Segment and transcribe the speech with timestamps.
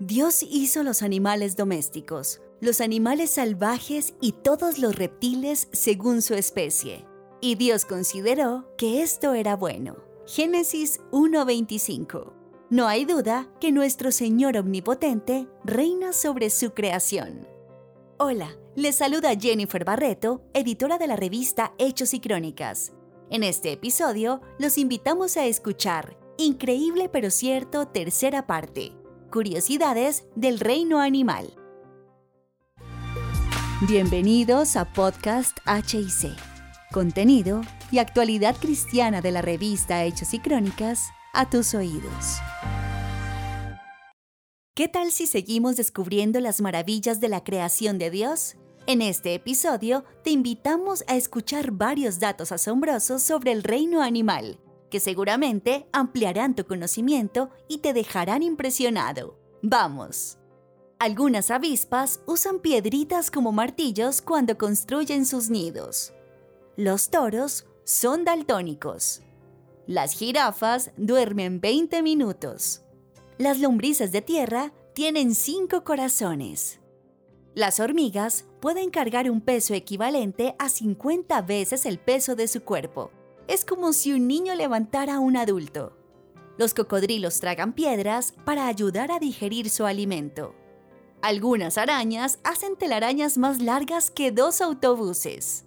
[0.00, 7.04] Dios hizo los animales domésticos, los animales salvajes y todos los reptiles según su especie.
[7.40, 9.96] Y Dios consideró que esto era bueno.
[10.24, 12.32] Génesis 1:25.
[12.70, 17.48] No hay duda que nuestro Señor Omnipotente reina sobre su creación.
[18.18, 22.92] Hola, les saluda Jennifer Barreto, editora de la revista Hechos y Crónicas.
[23.30, 28.92] En este episodio los invitamos a escuchar Increíble pero cierto, tercera parte
[29.30, 31.52] Curiosidades del reino animal.
[33.86, 36.34] Bienvenidos a Podcast HIC.
[36.92, 37.60] Contenido
[37.90, 42.38] y actualidad cristiana de la revista Hechos y Crónicas a tus oídos.
[44.74, 48.56] ¿Qué tal si seguimos descubriendo las maravillas de la creación de Dios?
[48.86, 54.58] En este episodio te invitamos a escuchar varios datos asombrosos sobre el reino animal
[54.90, 59.38] que seguramente ampliarán tu conocimiento y te dejarán impresionado.
[59.62, 60.38] ¡Vamos!
[60.98, 66.12] Algunas avispas usan piedritas como martillos cuando construyen sus nidos.
[66.76, 69.22] Los toros son daltónicos.
[69.86, 72.82] Las jirafas duermen 20 minutos.
[73.38, 76.80] Las lombrices de tierra tienen 5 corazones.
[77.54, 83.12] Las hormigas pueden cargar un peso equivalente a 50 veces el peso de su cuerpo
[83.48, 85.96] es como si un niño levantara a un adulto.
[86.58, 90.54] Los cocodrilos tragan piedras para ayudar a digerir su alimento.
[91.22, 95.64] Algunas arañas hacen telarañas más largas que dos autobuses.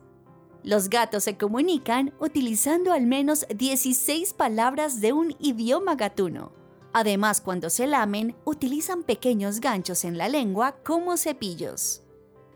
[0.64, 6.54] Los gatos se comunican utilizando al menos 16 palabras de un idioma gatuno.
[6.94, 12.04] Además, cuando se lamen, utilizan pequeños ganchos en la lengua como cepillos.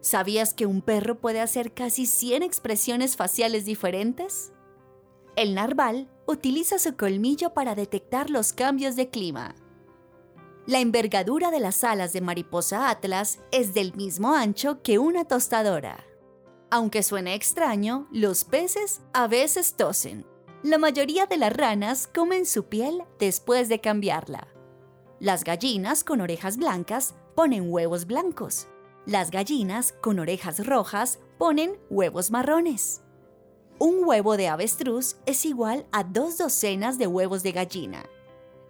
[0.02, 4.52] ¿Sabías que un perro puede hacer casi 100 expresiones faciales diferentes?
[5.36, 9.54] El narval utiliza su colmillo para detectar los cambios de clima.
[10.66, 16.06] La envergadura de las alas de mariposa atlas es del mismo ancho que una tostadora.
[16.72, 20.26] Aunque suene extraño, los peces a veces tosen.
[20.64, 24.48] La mayoría de las ranas comen su piel después de cambiarla.
[25.20, 28.68] Las gallinas con orejas blancas ponen huevos blancos.
[29.06, 33.05] Las gallinas con orejas rojas ponen huevos marrones.
[33.78, 38.06] Un huevo de avestruz es igual a dos docenas de huevos de gallina.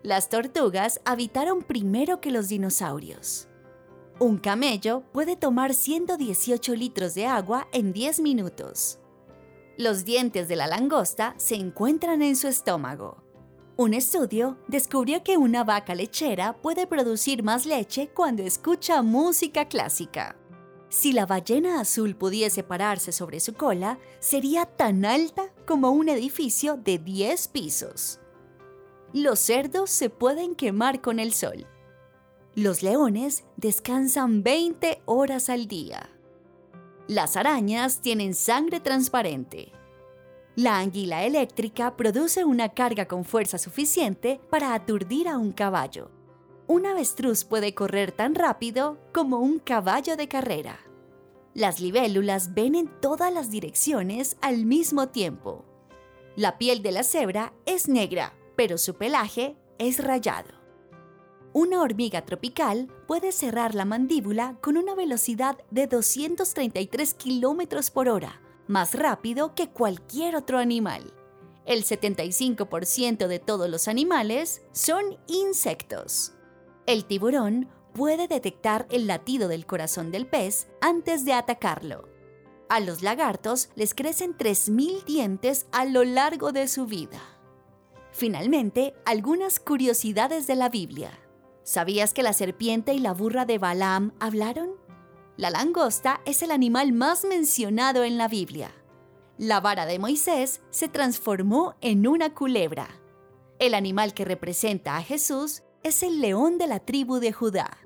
[0.02, 3.48] Las tortugas habitaron primero que los dinosaurios.
[4.20, 8.98] Un camello puede tomar 118 litros de agua en 10 minutos.
[9.78, 13.24] Los dientes de la langosta se encuentran en su estómago.
[13.78, 20.36] Un estudio descubrió que una vaca lechera puede producir más leche cuando escucha música clásica.
[20.98, 26.78] Si la ballena azul pudiese pararse sobre su cola, sería tan alta como un edificio
[26.78, 28.22] de 10 pisos.
[29.12, 31.68] Los cerdos se pueden quemar con el sol.
[32.56, 36.10] Los leones descansan 20 horas al día.
[37.10, 39.74] Las arañas tienen sangre transparente.
[40.56, 46.10] La anguila eléctrica produce una carga con fuerza suficiente para aturdir a un caballo.
[46.68, 50.85] Un avestruz puede correr tan rápido como un caballo de carrera.
[51.56, 55.64] Las libélulas ven en todas las direcciones al mismo tiempo.
[56.36, 60.50] La piel de la cebra es negra, pero su pelaje es rayado.
[61.54, 68.42] Una hormiga tropical puede cerrar la mandíbula con una velocidad de 233 km por hora,
[68.68, 71.14] más rápido que cualquier otro animal.
[71.66, 76.34] El 75% de todos los animales son insectos.
[76.86, 82.10] El tiburón puede detectar el latido del corazón del pez antes de atacarlo.
[82.68, 87.22] A los lagartos les crecen 3.000 dientes a lo largo de su vida.
[88.12, 91.12] Finalmente, algunas curiosidades de la Biblia.
[91.64, 94.72] ¿Sabías que la serpiente y la burra de Balaam hablaron?
[95.38, 98.72] La langosta es el animal más mencionado en la Biblia.
[99.38, 102.90] La vara de Moisés se transformó en una culebra.
[103.58, 107.85] El animal que representa a Jesús es el león de la tribu de Judá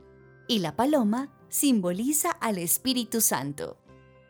[0.49, 3.77] y la paloma simboliza al Espíritu Santo.